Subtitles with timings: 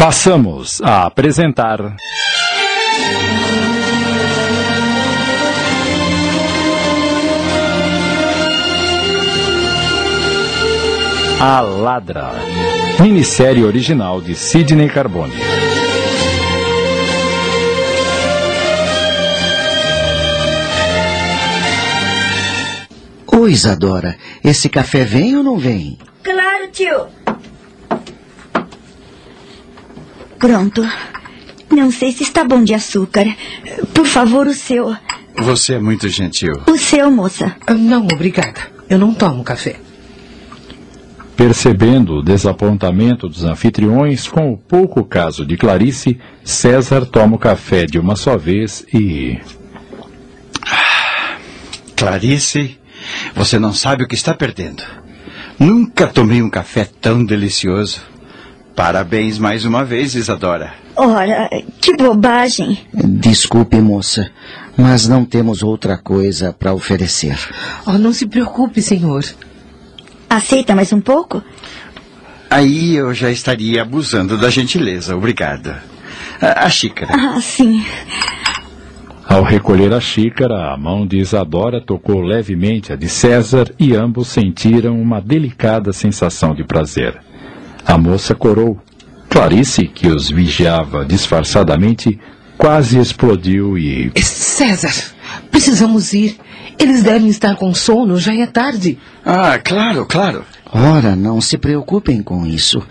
[0.00, 1.94] Passamos a apresentar.
[11.38, 12.32] A Ladra,
[12.98, 15.34] minissérie original de Sidney Carbone.
[23.26, 25.98] Ô Isadora, esse café vem ou não vem?
[26.22, 27.19] Claro, tio.
[30.40, 30.82] Pronto.
[31.70, 33.26] Não sei se está bom de açúcar.
[33.94, 34.96] Por favor, o seu.
[35.36, 36.54] Você é muito gentil.
[36.66, 37.54] O seu, moça.
[37.66, 38.60] Ah, Não, obrigada.
[38.88, 39.76] Eu não tomo café.
[41.36, 47.86] Percebendo o desapontamento dos anfitriões com o pouco caso de Clarice, César toma o café
[47.86, 49.38] de uma só vez e.
[51.96, 52.78] Clarice,
[53.34, 54.82] você não sabe o que está perdendo.
[55.58, 58.09] Nunca tomei um café tão delicioso.
[58.80, 60.72] Parabéns mais uma vez, Isadora.
[60.96, 61.50] Ora,
[61.82, 62.78] que bobagem.
[62.94, 64.30] Desculpe, moça,
[64.74, 67.36] mas não temos outra coisa para oferecer.
[67.86, 69.22] Oh, não se preocupe, senhor.
[70.30, 71.42] Aceita mais um pouco?
[72.48, 75.14] Aí eu já estaria abusando da gentileza.
[75.14, 75.76] Obrigado.
[76.40, 77.12] A, a xícara.
[77.14, 77.84] Ah, sim.
[79.28, 84.28] Ao recolher a xícara, a mão de Isadora tocou levemente a de César e ambos
[84.28, 87.20] sentiram uma delicada sensação de prazer.
[87.84, 88.78] A moça corou.
[89.28, 92.18] Clarice, que os vigiava disfarçadamente,
[92.58, 94.10] quase explodiu e.
[94.20, 94.92] César,
[95.50, 96.36] precisamos ir.
[96.80, 98.98] Eles devem estar com sono, já é tarde.
[99.24, 100.44] Ah, claro, claro.
[100.72, 102.82] Ora, não se preocupem com isso.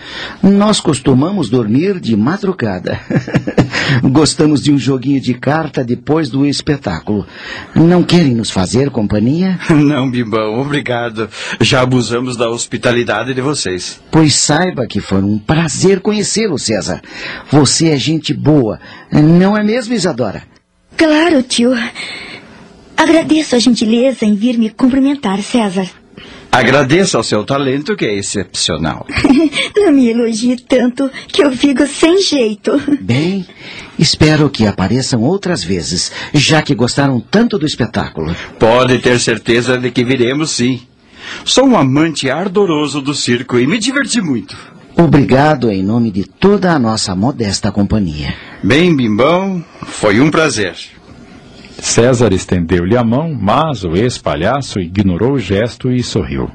[0.43, 2.99] Nós costumamos dormir de madrugada.
[4.03, 7.25] Gostamos de um joguinho de carta depois do espetáculo.
[7.73, 9.57] Não querem nos fazer companhia?
[9.71, 11.29] Não, Bimbão, obrigado.
[11.61, 13.99] Já abusamos da hospitalidade de vocês.
[14.11, 17.01] Pois saiba que foi um prazer conhecê-lo, César.
[17.49, 18.79] Você é gente boa,
[19.11, 20.43] não é mesmo, Isadora?
[20.97, 21.71] Claro, tio.
[22.99, 25.89] Agradeço a gentileza em vir me cumprimentar, César.
[26.51, 29.07] Agradeço ao seu talento, que é excepcional.
[29.73, 32.73] Não me elogie tanto que eu fico sem jeito.
[32.99, 33.45] Bem,
[33.97, 38.35] espero que apareçam outras vezes, já que gostaram tanto do espetáculo.
[38.59, 40.81] Pode ter certeza de que viremos sim.
[41.45, 44.57] Sou um amante ardoroso do circo e me diverti muito.
[44.97, 48.35] Obrigado em nome de toda a nossa modesta companhia.
[48.61, 50.98] Bem, Bimbão, foi um prazer.
[51.81, 56.49] César estendeu-lhe a mão, mas o ex-palhaço ignorou o gesto e sorriu.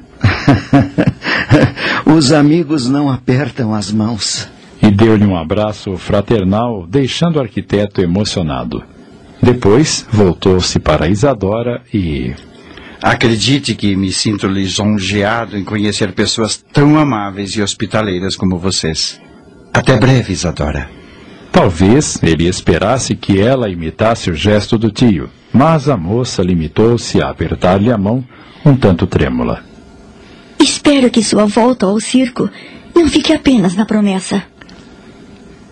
[2.05, 4.47] Os amigos não apertam as mãos.
[4.81, 8.83] E deu-lhe um abraço fraternal, deixando o arquiteto emocionado.
[9.41, 12.33] Depois voltou-se para Isadora e.
[13.01, 19.19] Acredite que me sinto lisonjeado em conhecer pessoas tão amáveis e hospitaleiras como vocês.
[19.73, 20.89] Até breve, Isadora.
[21.55, 27.29] Talvez ele esperasse que ela imitasse o gesto do tio, mas a moça limitou-se a
[27.29, 28.21] apertar-lhe a mão,
[28.65, 29.63] um tanto trêmula.
[30.59, 32.49] Espero que sua volta ao circo
[32.93, 34.43] não fique apenas na promessa.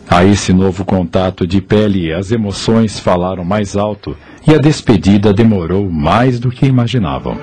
[0.09, 4.15] A esse novo contato de pele, as emoções falaram mais alto
[4.47, 7.37] e a despedida demorou mais do que imaginavam.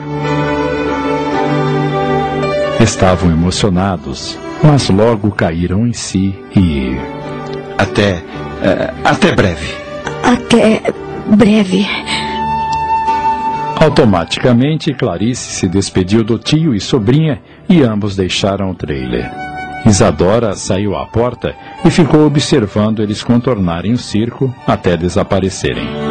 [2.81, 7.20] Estavam emocionados, mas logo caíram em si e.
[7.81, 8.23] Até.
[8.63, 9.75] eh, até breve.
[10.23, 10.83] Até
[11.27, 11.87] breve.
[13.81, 19.31] Automaticamente, Clarice se despediu do tio e sobrinha e ambos deixaram o trailer.
[19.87, 26.10] Isadora saiu à porta e ficou observando eles contornarem o circo até desaparecerem.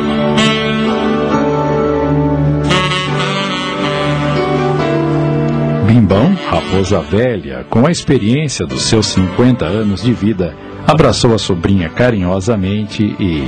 [5.89, 10.55] Bimbão, raposa velha, com a experiência dos seus 50 anos de vida,
[10.85, 13.45] abraçou a sobrinha carinhosamente e.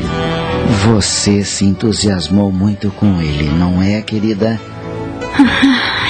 [0.88, 4.60] Você se entusiasmou muito com ele, não é, querida?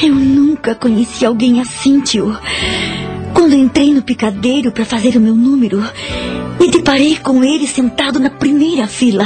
[0.02, 2.34] Eu nunca conheci alguém assim, tio.
[3.34, 5.84] Quando entrei no picadeiro para fazer o meu número,
[6.58, 9.25] me deparei com ele sentado na primeira fila.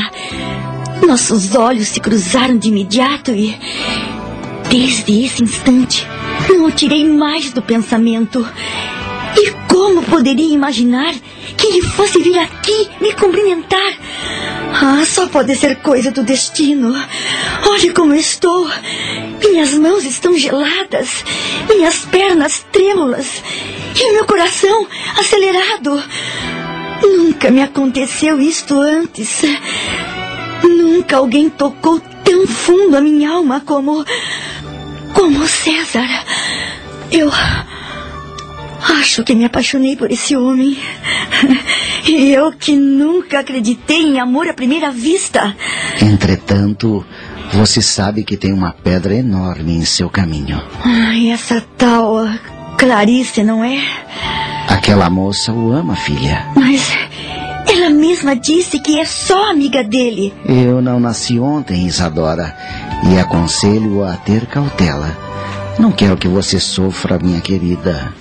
[1.06, 3.56] Nossos olhos se cruzaram de imediato e,
[4.72, 6.15] desde esse instante,
[6.54, 8.48] não o tirei mais do pensamento.
[9.38, 11.14] E como poderia imaginar
[11.58, 13.94] que ele fosse vir aqui me cumprimentar?
[14.74, 16.94] Ah, só pode ser coisa do destino.
[17.70, 18.70] Olhe como estou.
[19.44, 21.24] Minhas mãos estão geladas,
[21.70, 23.42] minhas pernas trêmulas
[23.96, 24.88] e meu coração
[25.18, 26.04] acelerado.
[27.02, 29.42] Nunca me aconteceu isto antes.
[30.64, 34.04] Nunca alguém tocou tão fundo a minha alma como.
[35.16, 36.08] Como César.
[37.12, 37.32] Eu.
[39.00, 40.78] Acho que me apaixonei por esse homem.
[42.08, 45.56] E eu que nunca acreditei em amor à primeira vista.
[46.00, 47.04] Entretanto,
[47.52, 50.62] você sabe que tem uma pedra enorme em seu caminho.
[50.84, 52.28] Ai, essa tal
[52.78, 53.80] Clarice, não é?
[54.68, 56.46] Aquela moça o ama, filha.
[56.56, 56.92] Mas
[57.68, 60.32] ela mesma disse que é só amiga dele.
[60.48, 62.56] Eu não nasci ontem, Isadora,
[63.12, 65.16] e aconselho a ter cautela.
[65.80, 68.14] Não quero que você sofra, minha querida.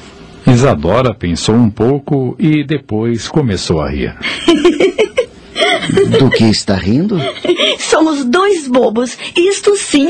[0.46, 4.14] Isadora pensou um pouco e depois começou a rir.
[6.18, 7.16] Do que está rindo?
[7.78, 10.08] Somos dois bobos, isto sim.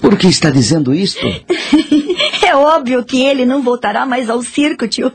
[0.00, 1.26] Por que está dizendo isto?
[2.40, 5.12] É óbvio que ele não voltará mais ao circo, tio.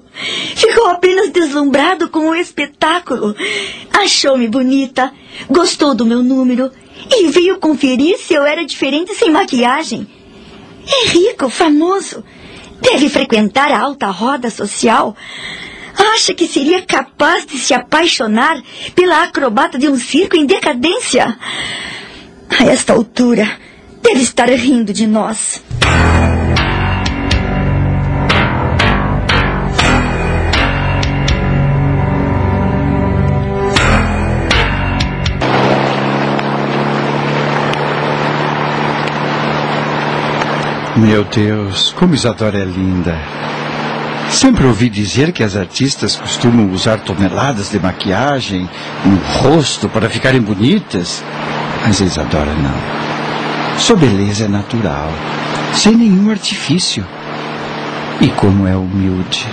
[0.56, 3.36] Ficou apenas deslumbrado com o espetáculo.
[3.92, 5.12] Achou-me bonita,
[5.50, 6.70] gostou do meu número
[7.10, 10.08] e veio conferir se eu era diferente sem maquiagem.
[10.88, 12.24] É rico, famoso.
[12.82, 15.16] Deve frequentar a alta roda social.
[15.98, 18.62] Acha que seria capaz de se apaixonar
[18.96, 21.38] pela acrobata de um circo em decadência?
[22.50, 23.60] A esta altura,
[24.02, 25.62] deve estar rindo de nós.
[40.96, 43.18] Meu Deus, como Isadora é linda.
[44.30, 48.70] Sempre ouvi dizer que as artistas costumam usar toneladas de maquiagem
[49.04, 51.24] no rosto para ficarem bonitas.
[51.84, 53.80] Mas a Isadora não.
[53.80, 55.10] Sua beleza é natural,
[55.74, 57.04] sem nenhum artifício.
[58.22, 59.48] E como é humilde.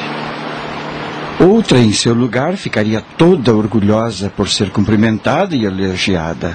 [1.40, 6.54] Outra em seu lugar ficaria toda orgulhosa por ser cumprimentada e elogiada.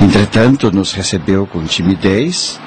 [0.00, 2.60] Entretanto, nos recebeu com timidez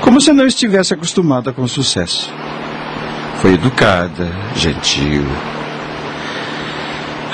[0.00, 2.32] como se não estivesse acostumada com o sucesso.
[3.40, 5.24] Foi educada, gentil.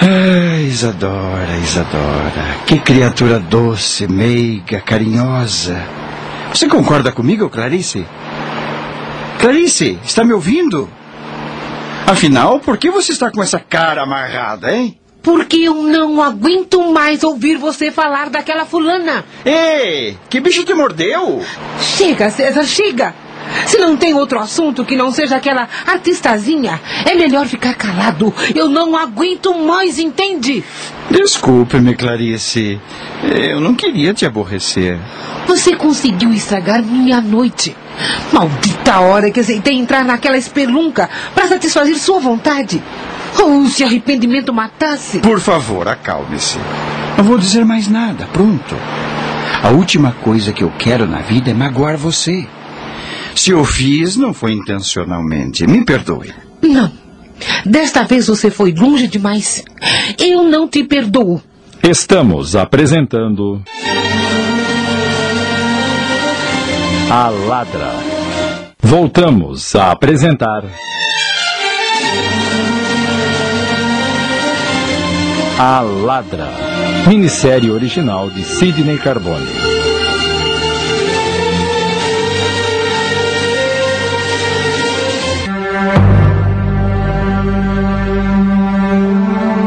[0.01, 5.81] Ah, Isadora, Isadora, que criatura doce, meiga, carinhosa.
[6.53, 8.05] Você concorda comigo, Clarice?
[9.39, 10.91] Clarice, está me ouvindo?
[12.07, 14.99] Afinal, por que você está com essa cara amarrada, hein?
[15.25, 19.25] Porque eu não aguento mais ouvir você falar daquela fulana.
[19.45, 21.43] Ei, que bicho te mordeu?
[21.81, 23.15] Chega, César, chega.
[23.67, 28.33] Se não tem outro assunto que não seja aquela artistazinha, é melhor ficar calado.
[28.55, 30.63] Eu não aguento mais, entende?
[31.11, 32.79] Desculpe-me, Clarice.
[33.23, 34.99] Eu não queria te aborrecer.
[35.47, 37.75] Você conseguiu estragar minha noite.
[38.33, 42.83] Maldita hora que aceitei entrar naquela espelunca para satisfazer sua vontade.
[43.43, 45.19] Oh, se arrependimento matasse.
[45.19, 46.59] Por favor, acalme-se.
[47.17, 48.75] Não vou dizer mais nada, pronto.
[49.63, 52.47] A última coisa que eu quero na vida é magoar você.
[53.35, 55.67] Se eu fiz, não foi intencionalmente.
[55.67, 56.33] Me perdoe.
[56.63, 56.91] Não.
[57.65, 59.65] Desta vez você foi longe demais.
[60.19, 61.43] Eu não te perdoo.
[61.83, 63.63] Estamos apresentando.
[67.11, 67.93] A Ladra.
[68.81, 70.65] Voltamos a apresentar.
[75.59, 76.49] A Ladra.
[77.07, 79.47] Minissérie original de Sidney Carbone.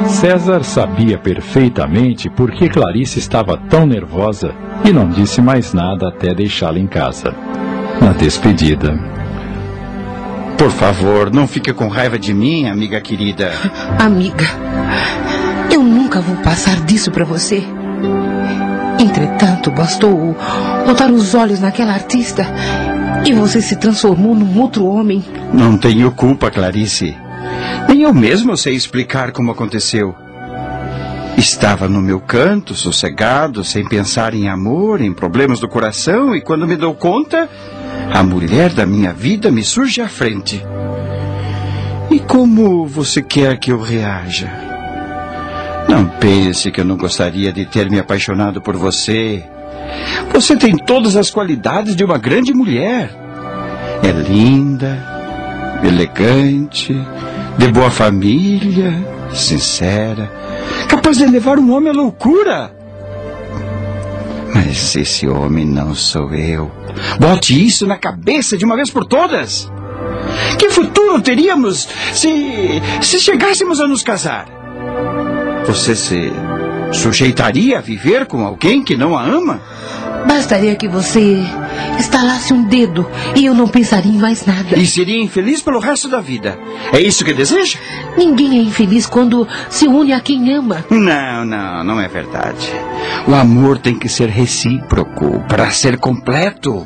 [0.10, 4.54] César sabia perfeitamente por que Clarice estava tão nervosa
[4.84, 7.34] e não disse mais nada até deixá-la em casa.
[8.02, 8.94] Na despedida.
[10.58, 13.52] Por favor, não fique com raiva de mim, amiga querida.
[14.00, 14.46] Amiga,
[15.88, 17.64] nunca vou passar disso para você.
[19.00, 20.36] Entretanto, bastou
[20.86, 22.46] botar os olhos naquela artista
[23.26, 25.24] e você se transformou num outro homem.
[25.54, 27.16] Não tenho culpa, Clarice.
[27.88, 30.16] Nem eu mesmo sei explicar como aconteceu.
[31.38, 36.68] Estava no meu canto, sossegado, sem pensar em amor, em problemas do coração, e quando
[36.68, 37.48] me dou conta,
[38.12, 40.66] a mulher da minha vida me surge à frente.
[42.10, 44.77] E como você quer que eu reaja?
[45.98, 49.44] Não pense que eu não gostaria de ter me apaixonado por você.
[50.32, 53.10] Você tem todas as qualidades de uma grande mulher.
[54.04, 56.96] É linda, elegante,
[57.58, 58.94] de boa família,
[59.34, 60.32] sincera,
[60.88, 62.72] capaz de levar um homem à loucura.
[64.54, 66.72] Mas esse homem não sou eu.
[67.20, 69.68] Bote isso na cabeça de uma vez por todas.
[70.60, 72.30] Que futuro teríamos se,
[73.02, 74.58] se chegássemos a nos casar?
[75.68, 76.32] Você se
[76.94, 79.60] sujeitaria a viver com alguém que não a ama?
[80.26, 81.44] Bastaria que você
[82.00, 83.06] estalasse um dedo
[83.36, 84.78] e eu não pensaria em mais nada.
[84.78, 86.58] E seria infeliz pelo resto da vida.
[86.94, 87.78] É isso que deseja?
[88.18, 90.86] Ninguém é infeliz quando se une a quem ama.
[90.90, 92.72] Não, não, não é verdade.
[93.28, 96.86] O amor tem que ser recíproco para ser completo.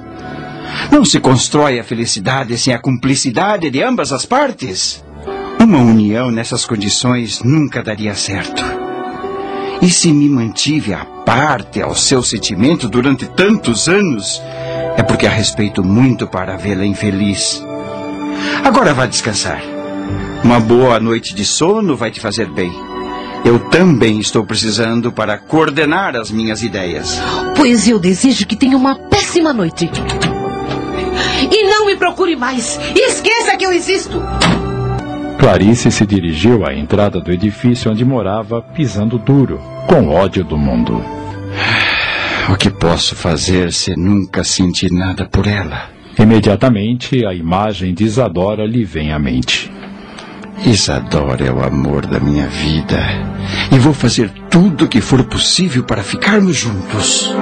[0.91, 5.03] Não se constrói a felicidade sem a cumplicidade de ambas as partes.
[5.61, 8.63] Uma união nessas condições nunca daria certo.
[9.79, 14.41] E se me mantive a parte ao seu sentimento durante tantos anos,
[14.97, 17.63] é porque a respeito muito para vê-la infeliz.
[18.63, 19.61] Agora vá descansar.
[20.43, 22.73] Uma boa noite de sono vai te fazer bem.
[23.45, 27.21] Eu também estou precisando para coordenar as minhas ideias.
[27.55, 29.87] Pois eu desejo que tenha uma péssima noite.
[31.51, 32.79] E não me procure mais.
[32.95, 34.19] Esqueça que eu existo.
[35.41, 41.03] Clarice se dirigiu à entrada do edifício onde morava, pisando duro, com ódio do mundo.
[42.47, 45.89] O que posso fazer se nunca senti nada por ela?
[46.19, 49.71] Imediatamente, a imagem de Isadora lhe vem à mente.
[50.63, 52.99] Isadora é o amor da minha vida.
[53.71, 57.33] E vou fazer tudo o que for possível para ficarmos juntos.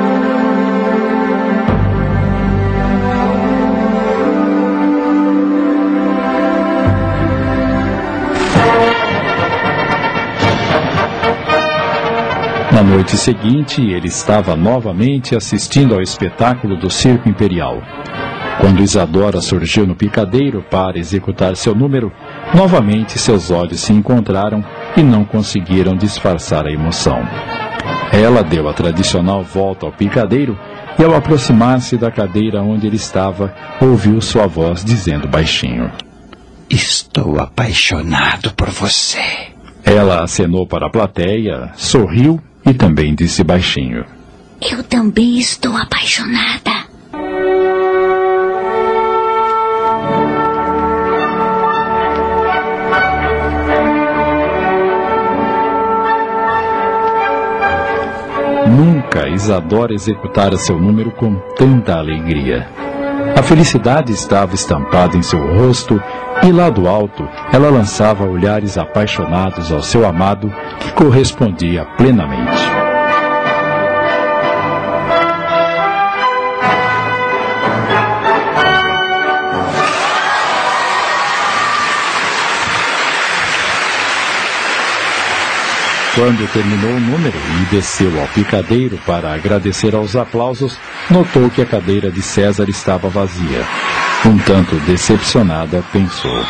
[12.79, 17.83] Na noite seguinte, ele estava novamente assistindo ao espetáculo do Circo Imperial.
[18.61, 22.09] Quando Isadora surgiu no picadeiro para executar seu número,
[22.55, 24.63] novamente seus olhos se encontraram
[24.95, 27.21] e não conseguiram disfarçar a emoção.
[28.13, 30.57] Ela deu a tradicional volta ao picadeiro
[30.97, 35.91] e, ao aproximar-se da cadeira onde ele estava, ouviu sua voz dizendo baixinho:
[36.69, 39.19] Estou apaixonado por você.
[39.83, 44.05] Ela acenou para a plateia, sorriu e também disse baixinho:
[44.61, 46.89] Eu também estou apaixonada.
[58.67, 62.67] Nunca Isadora executara seu número com tanta alegria.
[63.35, 66.01] A felicidade estava estampada em seu rosto
[66.43, 70.53] e lá do alto ela lançava olhares apaixonados ao seu amado
[70.99, 72.61] correspondia plenamente.
[86.13, 90.77] Quando terminou o número e desceu ao picadeiro para agradecer aos aplausos,
[91.09, 93.65] notou que a cadeira de César estava vazia.
[94.25, 96.45] Um tanto decepcionada, pensou: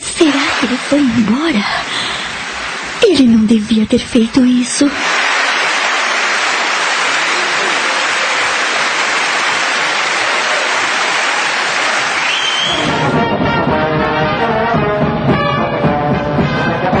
[0.00, 2.07] Será que ele foi embora?
[3.02, 4.90] Ele não devia ter feito isso.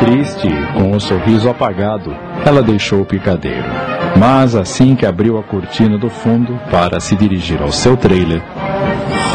[0.00, 3.66] Triste, com o sorriso apagado, ela deixou o picadeiro.
[4.16, 8.42] Mas assim que abriu a cortina do fundo para se dirigir ao seu trailer,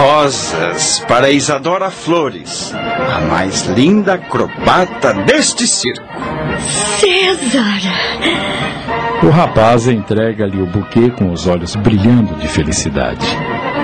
[0.04, 6.04] Rosas para Isadora Flores, a mais linda acrobata deste circo.
[7.00, 7.80] César!
[9.24, 13.26] o rapaz entrega-lhe o buquê com os olhos brilhando de felicidade.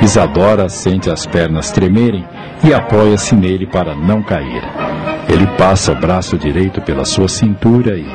[0.02, 2.28] Isadora sente as pernas tremerem
[2.66, 4.64] e apoia-se nele para não cair.
[5.30, 8.06] Ele passa o braço direito pela sua cintura e.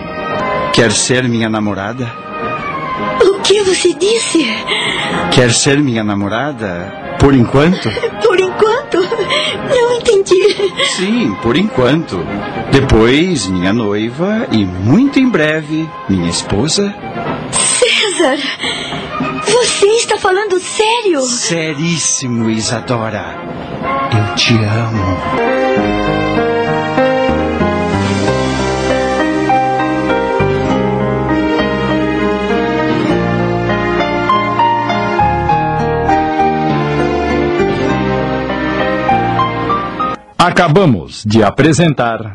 [0.74, 2.23] Quer ser minha namorada?
[3.22, 4.46] O que você disse?
[5.32, 7.16] Quer ser minha namorada?
[7.18, 7.88] Por enquanto?
[8.22, 8.96] Por enquanto,
[9.70, 10.72] não entendi.
[10.96, 12.18] Sim, por enquanto.
[12.72, 16.92] Depois, minha noiva e muito em breve, minha esposa.
[17.52, 18.38] César!
[19.44, 21.20] Você está falando sério?
[21.20, 23.36] Seríssimo, Isadora.
[24.12, 26.23] Eu te amo.
[40.46, 42.34] Acabamos de apresentar.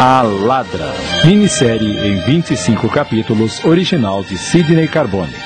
[0.00, 0.92] A Ladra,
[1.24, 5.45] minissérie em 25 capítulos, original de Sidney Carbone.